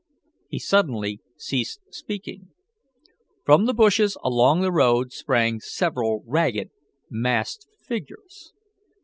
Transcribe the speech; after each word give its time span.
He 0.47 0.57
suddenly 0.57 1.21
ceased 1.37 1.79
speaking. 1.91 2.47
From 3.45 3.67
the 3.67 3.73
bushes 3.75 4.17
along 4.23 4.61
the 4.61 4.71
road 4.71 5.11
sprang 5.13 5.59
several 5.59 6.23
ragged, 6.25 6.71
masked 7.07 7.67
figures. 7.83 8.51